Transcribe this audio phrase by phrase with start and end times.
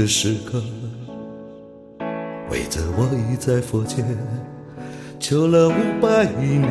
[0.00, 0.62] 的时刻，
[2.50, 4.02] 为着我已在佛前
[5.18, 6.62] 求了五百年，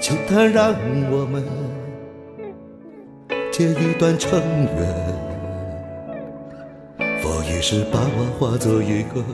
[0.00, 0.76] 求他让
[1.10, 1.42] 我们
[3.50, 4.40] 结一段尘
[4.76, 4.94] 缘，
[7.20, 9.24] 佛于是把我化作一个。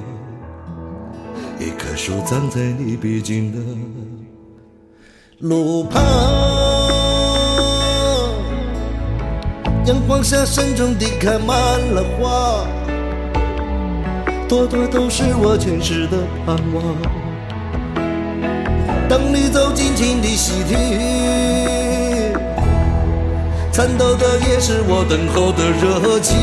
[1.61, 3.59] 一棵树葬在你必经的
[5.41, 6.03] 路旁，
[9.89, 12.67] 阳光下慎重地开满了花，
[14.47, 16.84] 朵朵都是我前世的盼望。
[19.09, 20.77] 当你走近，请你细听，
[23.72, 26.36] 颤抖的也是我等候的热情，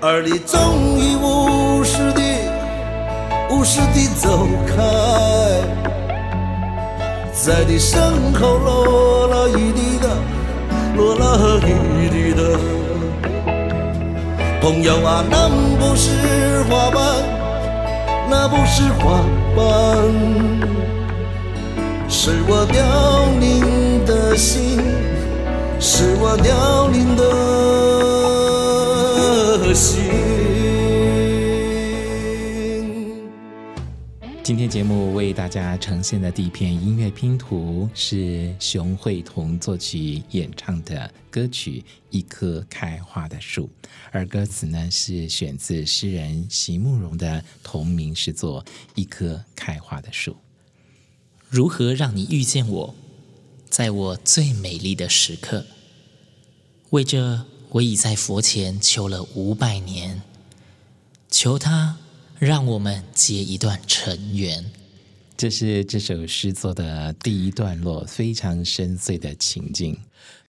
[0.00, 2.22] 而你终于无视地。
[3.50, 4.76] 无视地走开，
[7.32, 8.00] 在你身
[8.34, 10.08] 后落了一地的，
[10.96, 12.40] 落了一地的。
[14.60, 16.10] 朋友啊，那不是
[16.68, 16.98] 花瓣，
[18.28, 19.20] 那不是花
[19.54, 19.62] 瓣，
[22.08, 22.82] 是我凋
[23.38, 24.80] 零的心，
[25.78, 27.22] 是我凋零的
[29.72, 30.05] 心。
[34.66, 41.78] 天节目为大家呈现的第一篇音乐拼图是熊慧彤作曲演唱的歌曲
[42.10, 43.70] 《一棵开花的树》，
[44.10, 48.60] 而歌词呢是选自诗人席慕蓉的同名诗作
[48.96, 50.32] 《一棵开花的树》。
[51.48, 52.92] 如何让你遇见我，
[53.70, 55.64] 在我最美丽的时刻？
[56.90, 60.22] 为这，我已在佛前求了五百年，
[61.30, 61.98] 求他。
[62.38, 64.64] 让我们结一段尘缘。
[65.38, 69.98] 这是这首诗作的第一段落，非常深邃的情境。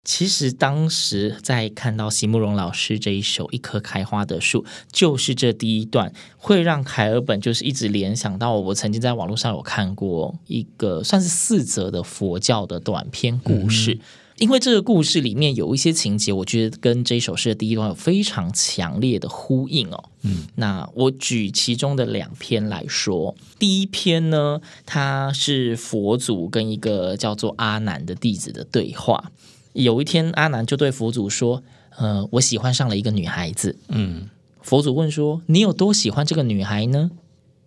[0.04, 13.94] 其实当时在看到席慕蓉老师这一首《一棵开花的树》，就是这第一段，会让凯尔本就是一直联想到我曾经在网络上有看过一个算是四则的佛教的短篇故事。
[13.94, 14.00] 嗯
[14.38, 20.10] 因为这个故事里面有一些情节，我觉得跟这首诗的第一段有非常强烈的呼应哦。
[20.22, 23.34] 嗯，那我举其中的两篇来说。
[23.58, 29.32] 第一篇呢，它是佛祖跟一个叫做阿难的弟子的对话。
[29.72, 31.62] 有一天，阿难就对佛祖说
[31.96, 34.28] ：“呃，我喜欢上了一个女孩子。”嗯，
[34.60, 37.10] 佛祖问说：“你有多喜欢这个女孩呢？”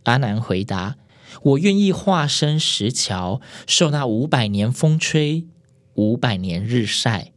[0.06, 0.98] 阿难回答
[1.42, 5.46] ：“我愿意化身石桥，受那五百年风吹。”
[6.00, 7.34] 五百年日晒，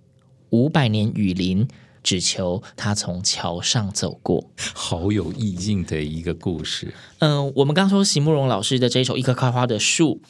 [0.50, 1.66] 五百年雨淋，
[2.00, 4.48] 只求他从桥上走过。
[4.72, 6.94] 好有意境的一个故事。
[7.18, 10.20] 嗯、呃，我们刚说席慕蓉老师的这一首《一棵开花的树》，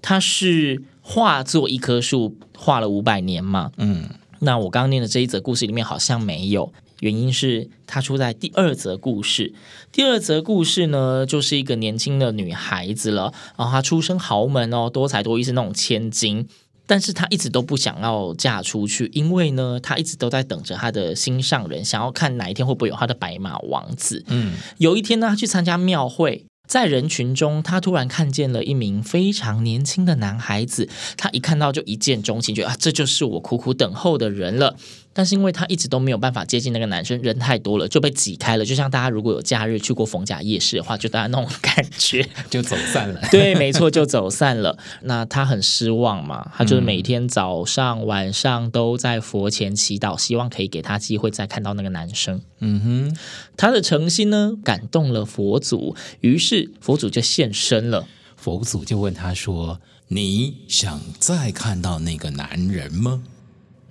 [0.00, 3.72] 它是化作一棵树，画了五百年嘛。
[3.76, 4.08] 嗯，
[4.38, 9.52] 那我刚刚念的这一则故事里面好像没有，原因是它出在第二则故事。
[9.90, 16.46] 第二则故事呢，就是一个年轻的女孩子了，然后她出身豪门哦，多才多艺，是那种千金。
[16.90, 24.24] 但是她一直都不想要嫁出去，因为呢，她一直都在等着她的心上人，想要看哪一天会不会有她的白马王子。
[24.26, 34.74] 嗯，有一天呢，她去参加庙会，在人群中，她突然看见了一名非常年轻的男孩子，她一看到就一见钟情，觉得啊，这就是我苦苦等候的人了。
[35.20, 38.64] 但是因为他一直都没有办法接近那个男生，人太多了就被挤开了。
[38.64, 43.20] 就像大家如果有假日去过逢甲夜市的话，就大家那种感觉， 就走散了。
[43.30, 44.78] 对，没错，就走散了。
[45.02, 52.40] 那他很失望嘛，他就是每天早上、晚上都在佛前祈祷，希望可以给他机会再看到那个男生。
[52.60, 53.16] 嗯哼，
[53.58, 58.06] 他的诚心呢，感动了佛祖，于是佛祖就现身了。
[58.36, 63.22] 佛祖就问他说：“你想再看到那个男人吗？”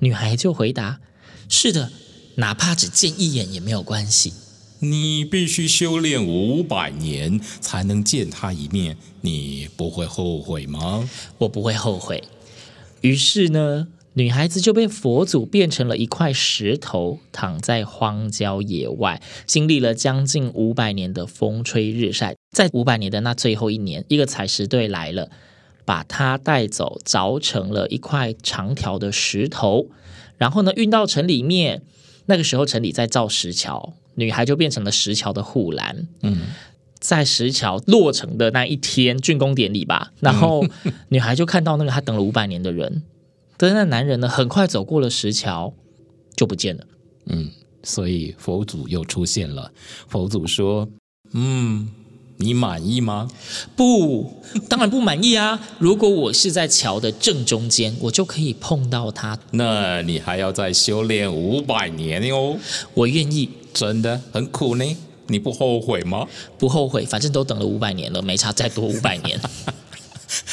[0.02, 1.00] 女孩就回答。
[1.50, 1.92] 是的，
[2.36, 4.32] 哪怕只见一眼也没有关系。
[4.82, 11.10] 你必须修炼五百年才能见他一面，你不会后悔吗？
[11.40, 12.24] 我不会后悔。
[13.02, 25.30] 于是呢，女孩子就被佛祖变成了一块石头，躺在荒郊野外，经历了将近五百年的风吹日晒，在五百年的那最后一年，一个采石队来了，
[25.84, 29.88] 把她带走，凿成了一块长条的石头，
[30.40, 31.84] 然后呢，运到城里面。
[32.26, 36.08] 那个时候城里在造石桥，女孩就变成了石桥的护栏。
[36.22, 36.48] 嗯。
[37.00, 40.66] 在石桥落成的那一天，竣工典礼吧，然后
[41.08, 43.04] 女孩就看到那个她等了五百年的人，
[43.56, 45.74] 但是那男人呢，很快走过了石桥，
[46.36, 46.86] 就不见了。
[47.28, 47.50] 嗯，
[47.84, 49.72] 所以佛祖又出现了。
[50.10, 50.90] 佛祖说
[51.32, 51.90] ：“嗯，
[52.40, 53.30] 你满意吗
[53.76, 54.34] ？”“不，
[54.68, 55.60] 当然不满意啊！
[55.78, 59.38] 如果我是在桥的正中间，我就可以碰到他。
[59.52, 62.58] 那你还要再修炼五百年哟。
[62.96, 63.50] ”“我愿意。
[63.72, 64.98] ”“真的很苦呢。”
[65.28, 66.26] 你不后悔吗？
[66.58, 69.40] 不后悔，反正都等了五百年了，没差再多五百年。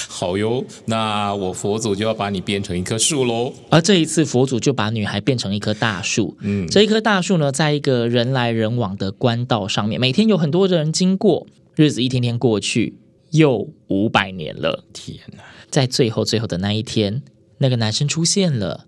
[0.07, 3.53] 好哟，那我佛祖就要把你变成一棵树喽。
[3.71, 6.37] 而这一次，佛祖就把女孩变成一棵大树。
[6.41, 11.47] 嗯，这一棵大树呢，在一个人来人往的官道上面，每天有很多人经过。
[11.77, 12.99] 日子一天天过去，
[13.33, 14.87] 又五百年了。
[14.95, 15.43] 天哪！
[15.71, 17.23] 在最后最后的那一天，
[17.59, 18.87] 那个男生出现了，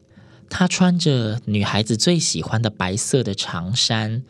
[0.48, 4.22] 他穿着女孩子最喜欢的白色的长衫。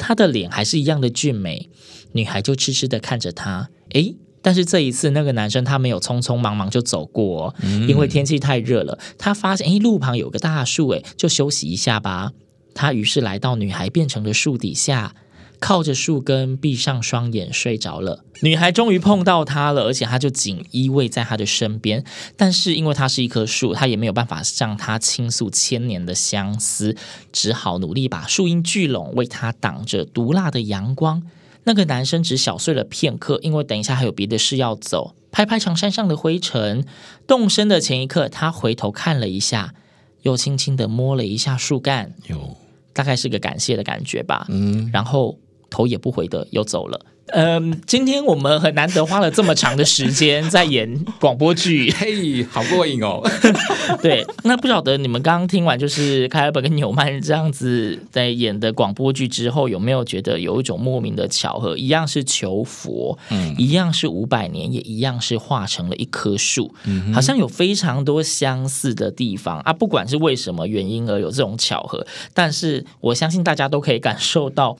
[0.00, 1.70] 他的脸还是一样的俊美，
[2.10, 3.70] 女孩就痴痴的看着他。
[3.90, 8.98] 诶，但是这一次那个男生他没有匆匆忙忙就走过，嗯，因为天气太热了。
[9.16, 12.32] 他发现诶，路旁有个大树，诶，就休息一下吧。
[12.74, 15.14] 他于是来到女孩变成的树底下。
[15.58, 18.24] 靠着树根，闭上双眼睡着了。
[18.42, 22.04] 女孩终于碰到他了，而且他就紧依偎在他的身边。
[22.36, 26.94] 但是因为他是一棵树，他也没有办法向他倾诉千年的相思，
[27.32, 31.22] 只好努力把树荫聚拢，为他挡着毒辣的阳光。
[31.64, 35.14] 那个男生只小睡了片刻，因为等一下还有别的事要走。
[35.32, 36.84] 拍拍长衫上的灰尘，
[37.26, 39.74] 动身的前一刻，他回头看了一下，
[40.22, 42.56] 又轻轻的摸了一下树干，有
[42.92, 44.46] 大概是个感谢的感觉吧。
[44.50, 45.38] 嗯，然后。
[45.76, 46.98] 头也不回的又走了。
[47.30, 53.20] 嗯，今天我们很难得花了这么长的时间在演广播剧， 嘿，好过瘾哦。
[54.00, 61.76] 对，那不晓得你们刚刚听完就是凯尔本跟纽曼这样子在演的广播剧之后，有没有觉得有一种莫名的巧合？
[61.76, 69.72] 一样是求佛，嗯，一样是五百年，也一样是化成了一棵树，嗯，好像有非常多相似的地方啊。
[69.72, 74.78] 不管是为什么原因而有这种巧合，但是我相信大家都可以感受到。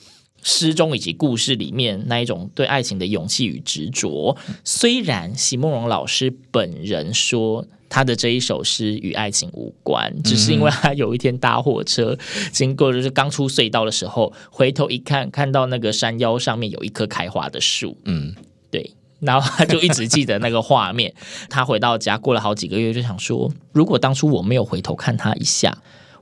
[0.49, 12.17] 诗中以及故事里面那一种对爱情的勇气与执着，虽然席慕蓉老师本人说他的这一首诗与爱情无关，只是因为他有一天搭火车
[12.53, 18.33] 经过，就是刚出隧道的时候，回头一看，看到那个山腰上面有一棵开花的树，嗯，
[18.71, 21.13] 对， 然后他就一直记得那个画面。
[21.51, 25.77] 他回到家过了好几个月，就想说，如果当初我没有回头看他一下。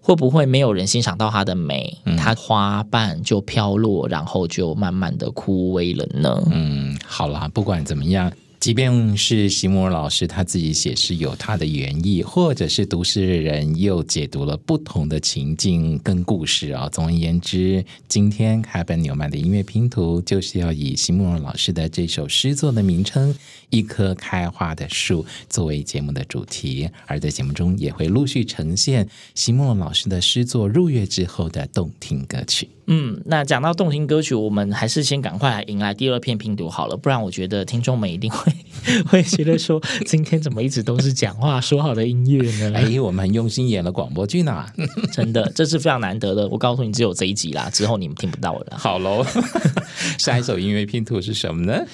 [0.06, 1.96] 会不会没有人欣赏到它的美？
[2.18, 6.42] 它花瓣就飘落，然后就慢慢的枯萎了呢？
[6.52, 8.30] 嗯，好啦，不管怎么样。
[8.64, 16.88] 即便是席慕蓉老师他自己写诗有他的原意，或者是读诗的人又解读了不同的情境跟故事啊。
[16.88, 23.34] 总而言之，今天凯本纽曼的音乐拼图就是要以席慕蓉老师的这首诗作的名称
[23.68, 32.70] 《一棵开花的树》作为节目的主题，而在节目中也会陆续呈现席慕蓉老师的诗作入乐之后的动听歌曲。
[32.86, 38.52] 嗯，那讲到动听歌曲，我们还是先赶快来迎来第二片拼图好了，不然我觉得听众们一定会
[39.08, 42.72] 会觉得说，今天怎么一直都是讲话说好的音乐呢？
[42.76, 44.66] 哎，我们很用心演了广播剧呢，
[45.12, 46.48] 真的，这是非常难得的。
[46.48, 48.76] 我告诉你，只有这一集啦，之后你们听不到了。
[48.78, 49.24] 好喽，
[50.18, 51.84] 下一首音乐拼图是什么呢？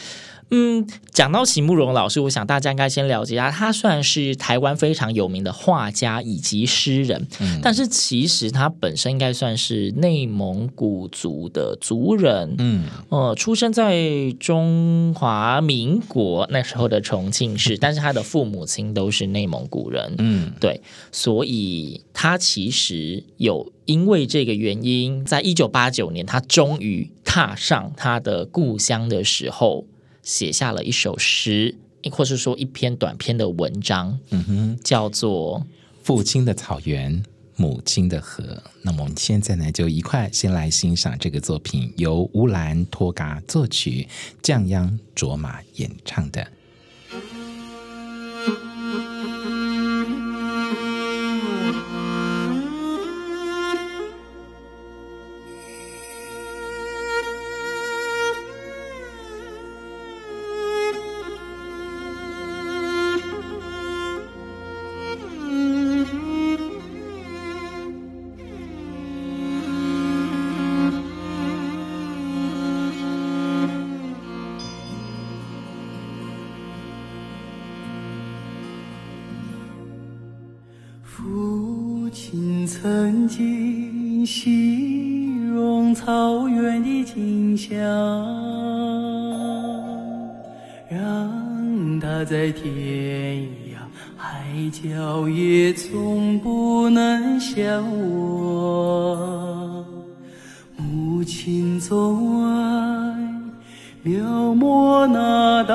[0.51, 20.81] 嗯，讲到席慕蓉老师，我想大家应该先了解一下，他算是台湾非常有名的画家以及诗人，嗯，但是其实他本身应该算是内蒙古族的族人，嗯，呃，出生在中华民国那时候的重庆市， 但是他的父母亲都是内蒙古人，嗯，对，
[21.13, 29.85] 所以他其实有因为这个原因，在一九八九年，他终于踏上他的故乡的时候。
[30.31, 31.75] 写下了一首诗，
[32.13, 35.59] 或是说一篇短篇的文章，嗯哼，叫做
[36.05, 37.21] 《父亲的草原，
[37.57, 38.45] 母亲的河》。
[38.83, 44.07] 那么我们现在呢，就一块先来欣赏这个作品，由乌兰托嘎作曲，
[44.41, 46.47] 降央卓玛演唱的。
[85.95, 87.77] 草原的景象，
[90.89, 92.69] 让他在天
[93.69, 93.77] 涯
[94.17, 97.83] 海角也从不能相
[98.45, 99.85] 忘。
[100.77, 103.15] 母亲总爱
[104.03, 105.75] 描摹那大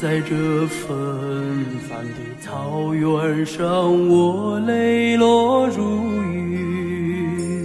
[0.00, 0.34] 在这
[0.66, 5.82] 纷繁的草原上，我泪落如
[6.22, 7.60] 雨。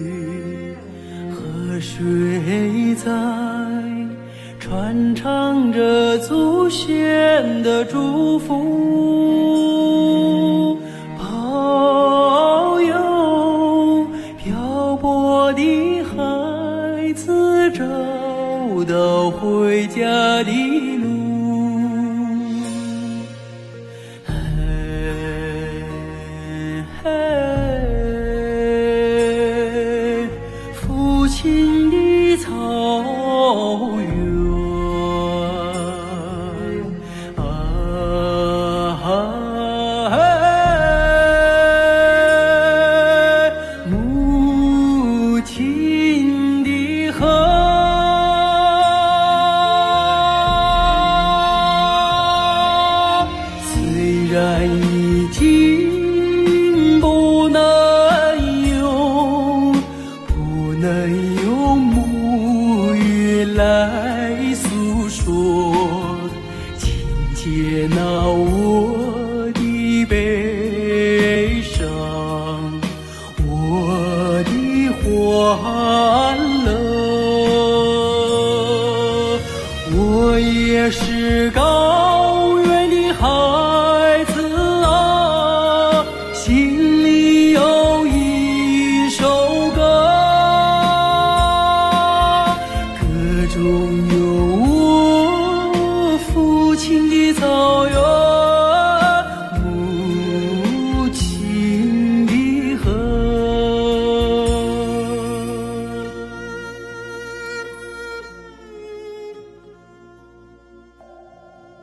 [1.31, 3.09] 河水在
[4.59, 8.77] 传唱着祖先的祝福。
[11.17, 14.05] 保佑
[14.37, 17.85] 漂泊的孩子找
[18.83, 20.51] 到回家的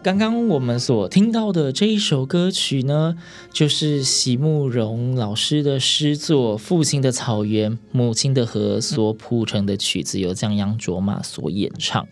[0.03, 3.17] 刚刚我们所听到的这一首歌曲呢，
[3.53, 12.05] 就是席慕蓉老师的诗作《父亲的草原，母亲的河》所谱成的曲子，由将央卓玛所演唱。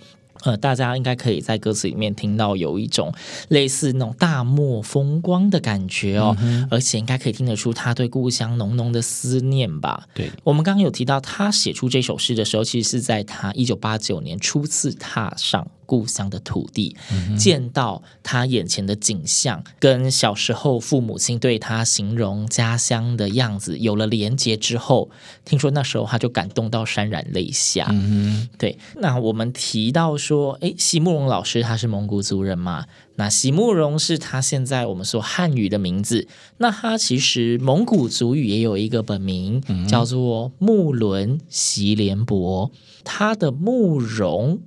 [0.44, 3.12] 呃，大家应该可以在歌词里面听到有一种
[3.48, 10.06] 类似那种大漠风光的感觉哦，嗯、而且应该可以听得出他对故乡浓浓的思念吧。
[10.14, 25.10] 对，我们刚刚有提到，他写出这首诗的时候，其实是在他一九八九年初次踏上故乡的土地，嗯，见到他眼前的景象，跟小时候父母亲对他形容家乡的样子有了连结之后，
[25.44, 27.88] 听说那时候他就感动到潸然泪下。
[27.90, 28.78] 嗯，对。
[28.96, 30.30] 那我们提到说。
[30.30, 32.86] 说，哎，席慕蓉老师他是蒙古族人嘛？
[33.16, 36.28] 那席慕蓉是他现在我们说汉语的名字。
[36.58, 42.70] 那他其实蒙古族语也有一个本名，嗯、叫做木伦席连博。
[43.02, 44.60] 他的慕蓉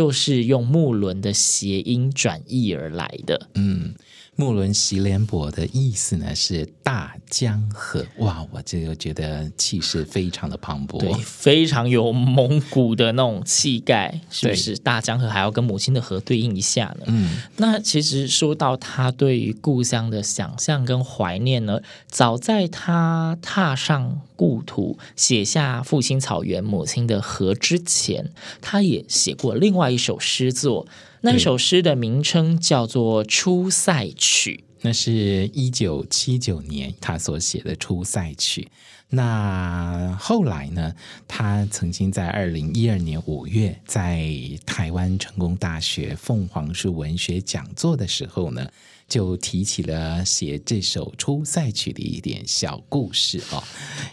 [0.00, 3.50] 就是用木轮的谐音转译而来的。
[3.54, 3.94] 嗯。
[4.40, 14.78] 木伦席连博的意思呢是大江河，哇，我这个觉得气势非常的磅礴，对，非常有蒙古的那种气概，是不是？
[14.78, 17.04] 大江河还要跟母亲的河对应一下呢？
[17.08, 21.78] 嗯，那其实说到他对于故乡的想象跟怀念呢，
[22.08, 28.30] 早在他踏上故土，写下父亲草原，母亲的河之前，
[28.62, 30.86] 他也写过另外一首诗作。
[31.22, 38.62] 那首诗的名称叫做《出塞曲》，那是一九七九年他所写的《出塞曲》。
[39.10, 40.94] 那后来呢，
[41.28, 44.30] 他曾经在二零一二年五月在
[44.64, 48.70] 台湾成功大学凤凰树文学讲座的时候呢，
[49.10, 53.62] 就提起了写这首《出塞曲》的一点小故事哦，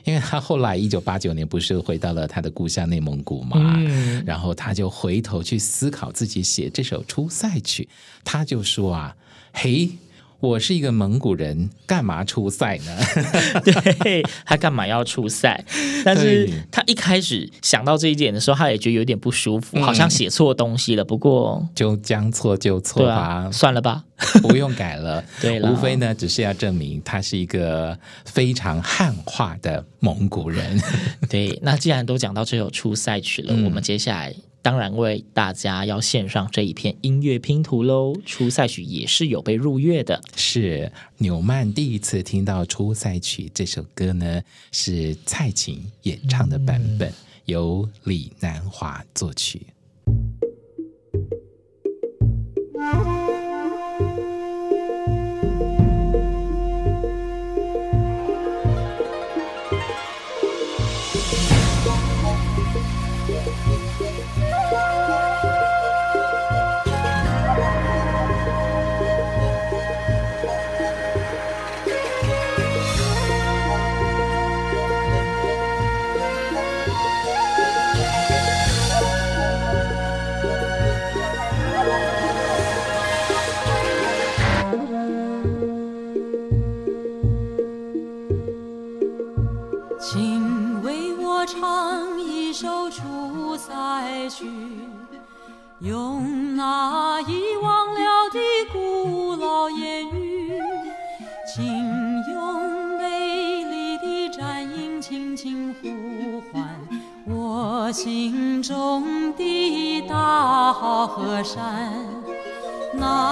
[0.04, 7.84] 因为他后来一九八九年不是回到了他的故乡内蒙古嘛，嗯，然后他就回头去思考自己写这首《出塞曲》，
[8.24, 9.16] 他就说啊，
[9.54, 9.88] 嘿，
[10.40, 12.98] 我是一个蒙古人，干嘛出塞呢？
[14.04, 15.66] 对，他干嘛要出塞？
[16.06, 21.04] 但是他一开始想到这一点的时候，他也觉得有点不舒服，嗯、好像写错东西了。
[21.04, 24.04] 不过就将错就错吧，啊，算了吧，
[24.44, 25.24] 不用改了。
[25.42, 30.80] 对，无非呢，只是要证明他是一个非常汉化的蒙古人。
[31.28, 34.36] 对，那既然都讲到这首出塞曲了，嗯、我们接下来。
[34.68, 38.14] 当然为大家要献上这一片音乐拼图喽！
[38.26, 40.22] 出塞曲也是有被入乐的。
[40.36, 44.42] 是纽曼第一次听到出塞曲这首歌呢，
[44.74, 47.14] 是蔡琴演唱的版本，
[47.46, 49.68] 由李南华作曲。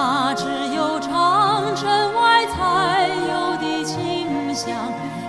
[0.07, 0.45] 那只
[0.75, 4.75] 有长城外才有的清香，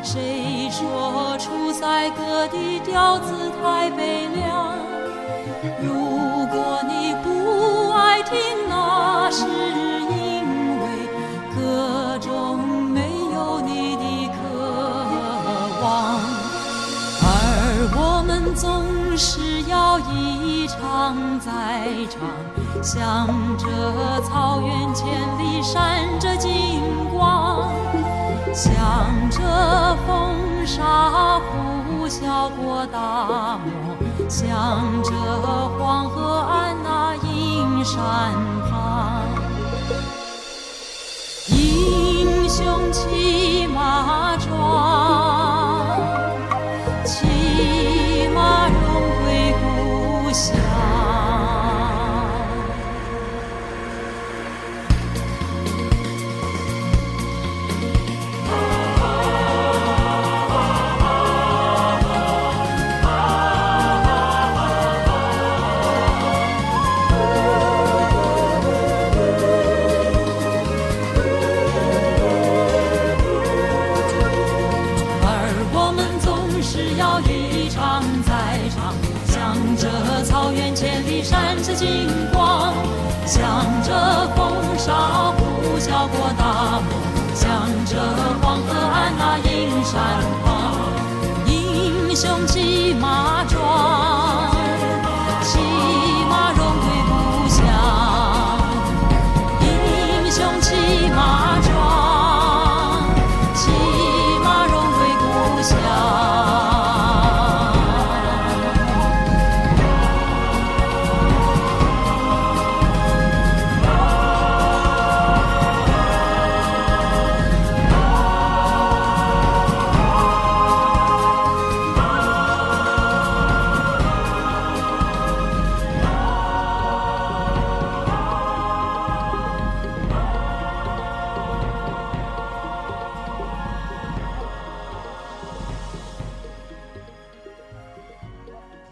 [0.02, 4.74] 谁说出塞歌的调子太悲凉，
[5.80, 8.36] 如果你不爱听，
[8.68, 10.84] 那是因为
[11.54, 12.58] 歌中
[12.90, 13.00] 没
[13.32, 14.36] 有你的渴
[15.82, 16.20] 望，
[17.22, 17.26] 而
[17.96, 18.84] 我们总
[19.16, 22.20] 是要一唱再唱。
[22.82, 23.66] 向着
[24.22, 25.06] 草原，千
[25.38, 26.80] 里闪着金
[27.12, 27.68] 光；
[28.54, 28.70] 向
[29.30, 33.68] 着风沙呼啸过大漠；
[34.28, 35.10] 向着
[35.78, 37.96] 黄河岸那阴山
[38.68, 39.22] 旁。
[41.48, 45.05] 英雄骑马壮，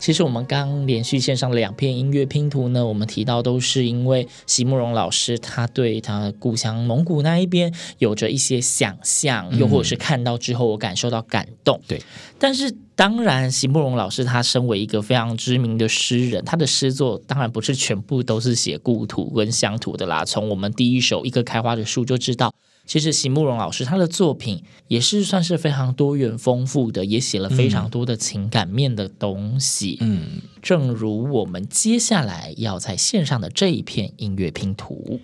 [0.05, 11.81] 其实我们刚连续献上的两片音乐拼图呢，我们提到都是因为席慕蓉老师他对他故乡蒙古那一边有着一些想象，又或者是看到之后我感受到感动。
[11.89, 12.03] 对，
[12.39, 20.23] 但是当然，席慕蓉老师他身为一个非常知名的诗人，他的诗作当然不是全部都是写故土跟乡土的啦。
[20.23, 22.53] 从我们第一首《一棵开花的树》就知道。
[22.87, 29.97] 其实席慕蓉老师他的作品也是算是非常多元丰富的，也写了非常多的情感面的东西。
[30.01, 35.19] 嗯，正如我们接下来要在线上的这一片音乐拼图，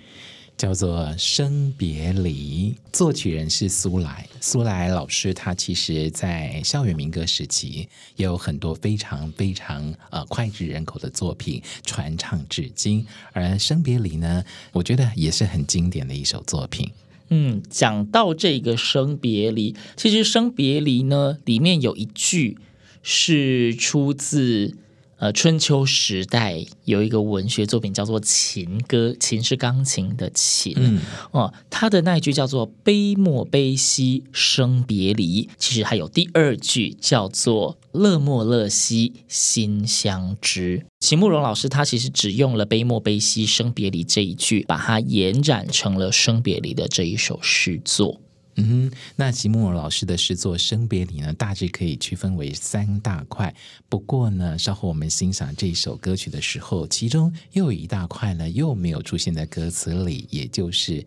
[0.56, 4.26] 叫做《生别离》，作曲人是苏来。
[4.40, 14.42] 苏来老师他其实在校园民歌时期也有很多非常非常呃脍炙人口的作品传唱至今，而《生别离》呢，
[14.72, 16.90] 我觉得也是很经典的一首作品。
[17.30, 22.58] 嗯，讲到这个生别离，其实生别离呢，里面有一句
[23.02, 24.76] 是出自。
[25.20, 30.72] 呃，春秋时代有一个文学作品叫做《琴歌》，琴是钢琴的琴。
[30.78, 30.98] 嗯，
[31.32, 40.86] 哦，他的那一句叫做“悲莫悲兮生别离”，其实还有第二句叫做“乐莫乐兮心相知”。
[41.00, 48.18] 席慕容老师他其实只用了“悲莫悲兮生别离”这一句，把它延展成了生别离的这一首诗作。
[48.56, 53.54] 嗯，那席慕蓉老师的诗作《生别离》呢，大致可以区分为三大块。
[53.88, 61.06] 不过呢，稍后我们欣赏这首歌曲的时候，其中又有一大块呢，又没有出现在歌词里，也就是，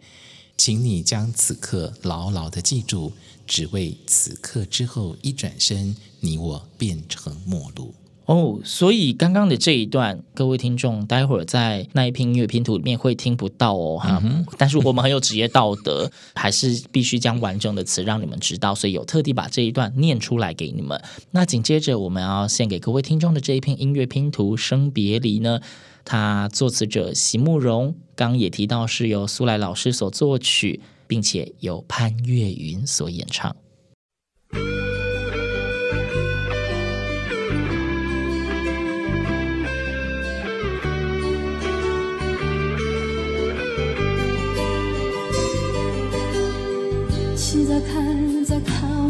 [0.58, 3.12] 请你将此刻牢牢的记住，
[3.46, 7.94] 只为此刻之后一转身，你我变成陌路。
[8.26, 14.46] 哦，所以刚刚的这一段，各位听众，待会儿在那一篇音乐拼图里面会听不到哦，哈、嗯。
[14.58, 21.02] 但是我们很有职业道德，还是必须将完整的词让你们知道，所以有特地把这一段念出来给你们。
[21.32, 25.60] 那紧接着我们要献给各位听众的这一篇音乐拼图《生别离》呢，
[26.06, 33.54] 它作词者席慕蓉，刚也提到是由苏来老师所作曲，并且由潘越云所演唱。
[47.82, 49.03] 看，再看。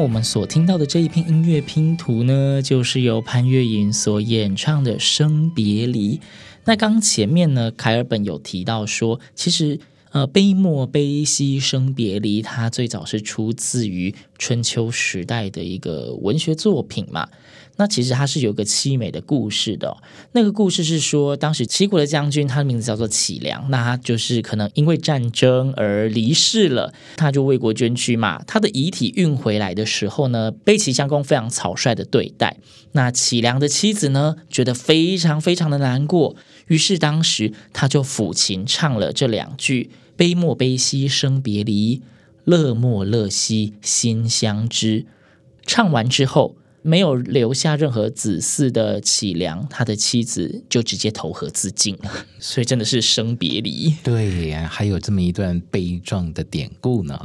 [0.00, 6.16] 我们所听到的这一篇音乐拼图呢，就是由潘越云所演唱的《生别离》。
[6.64, 9.80] 那刚前面呢，凯尔本有提到说，其实
[10.12, 17.28] 呃，悲莫悲兮生别离，它最早是出自于春秋时代的一个文学作品嘛。
[17.78, 19.96] 那其实他是有个凄美的故事的，
[20.32, 28.42] 那个故事是说，当时齐国的将军，他的名字叫做齐梁，那他就是可能因为战争而离世了，他就为国捐躯嘛。
[28.48, 32.56] 他的遗体运回来的时候呢，被齐襄公非常草率的对待。
[32.92, 36.34] 那齐梁的妻子呢，觉得非常非常的难过，
[36.66, 42.02] 于是当时他就抚琴唱了这两句：“悲莫悲兮生别离，
[42.44, 45.06] 乐莫乐兮心相知。”
[45.64, 46.56] 唱完之后。
[46.88, 53.94] 没有留下任何子嗣的齐梁，他的妻子就直接投河自尽了， 所以真的是生别离。
[54.02, 57.20] 对呀，还有这么一段悲壮的典故呢。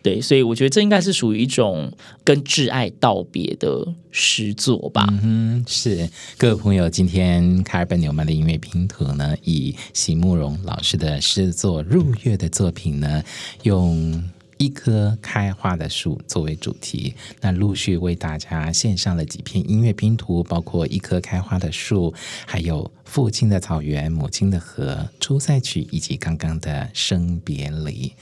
[0.00, 5.04] 对，所以我觉得这应该是属于一种跟挚爱道别的诗作吧。
[5.24, 6.08] 嗯，是。
[6.36, 13.24] 各位朋友，今天卡尔本纽曼的音乐拼图呢，以席慕蓉老师的诗作《入月》的作品呢，
[13.64, 14.22] 用。
[14.58, 22.12] 一棵开花的树作为主题，那陆续为大家献上了几片音乐拼图，包括一棵开花的树，
[22.46, 28.12] 还有父亲的草原、母亲的河、出塞曲，以及刚刚的生别离。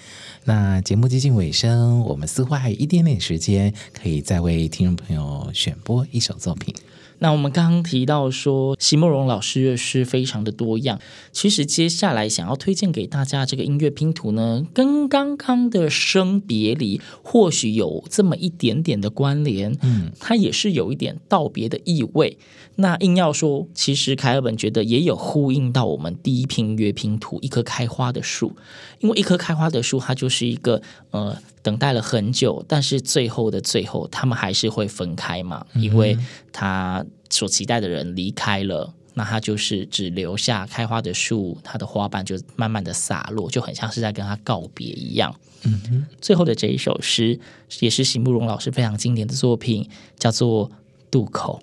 [0.45, 6.75] 那节目接近尾声，我们似乎还有一点点时间，可以再为听众朋友选播一首作品。
[7.19, 11.01] 那我们刚刚提到说，席慕容老师乐师非常的多样。
[11.33, 19.77] 其实接下来想要推荐给大家这个音乐拼图呢，跟刚刚的生别离或许有这么一点点的关联。
[19.83, 22.39] 嗯，它也是有一点道别的意味。
[22.77, 28.55] 那硬要说，其实凯尔本觉得也有呼应到我们第一篇音乐拼图——一棵开花的树。
[29.01, 36.17] 因为一棵开花的树，它就是一个呃，等待了很久，但是最后的最后，他们还是会分开嘛，因为
[36.53, 45.35] 他所期待的人离开了，那他就是只留下开花的树，它的花瓣就慢慢的洒落，就很像是在跟他告别一样。
[45.65, 47.41] 嗯哼，最后的这一首诗
[47.81, 50.69] 也是席慕蓉老师非常经典的作品，叫做
[51.11, 51.61] 《渡口》。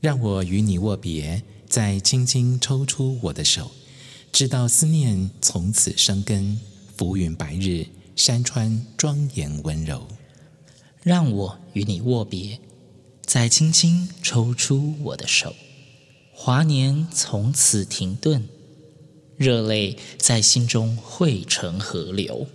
[0.00, 3.72] 让我与你握别，再轻轻抽出我的手，
[4.30, 6.60] 直到思念从此生根，
[6.96, 10.06] 浮云白日，山川庄严温柔。
[11.02, 12.60] 让我与你握别。
[13.22, 15.54] 再轻轻抽出我的手，
[16.32, 18.48] 华年从此停顿，
[19.36, 22.46] 热泪在心中汇成河流。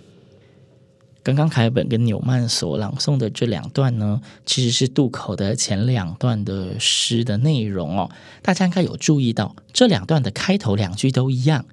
[1.24, 8.08] 刚刚凯尔本跟纽曼所朗诵的这两段呢，其实是渡口的前两段的诗的内容哦。
[8.42, 11.64] 大家应该有注意到，这两段的开头两句都一样。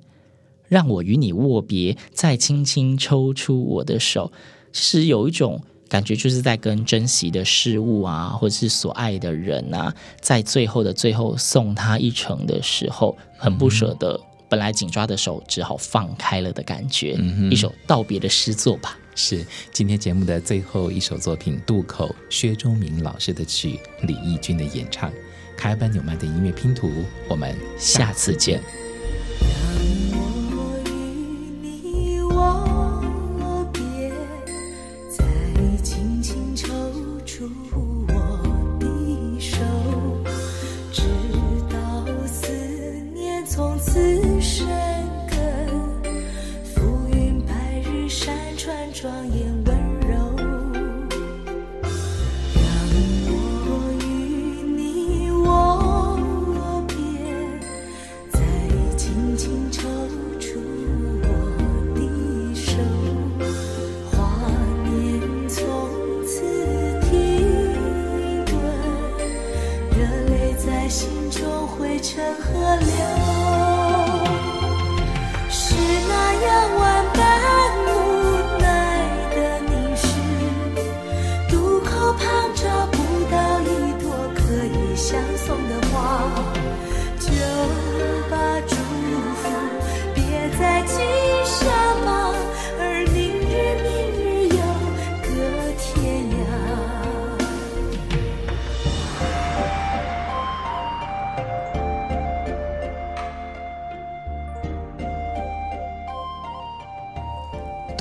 [0.67, 4.31] 让我与你握别，再轻轻抽出我的手，
[4.71, 5.61] 其实有一种。
[5.91, 17.17] 感觉就是在跟珍惜的事物啊，或者是所爱的人啊，在最后的最后送他一程的时候，很不舍得，本来紧抓的手只好放开了的感觉。
[17.19, 18.97] 嗯、一首道别的诗作吧。
[19.23, 25.13] 是今天节目的最后一首作品《渡口》，薛中明老师的曲，李翊君的演唱，
[25.55, 26.91] 开班纽曼的音乐拼图。
[27.27, 28.59] 我们下次见。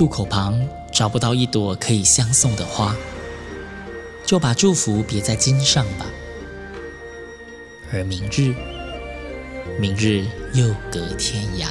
[0.01, 0.59] 渡口旁
[0.91, 2.95] 找不到一朵可以相送的花，
[4.25, 6.07] 就把祝福别在襟上吧。
[7.93, 8.55] 而明日，
[9.79, 11.67] 明日又隔天涯。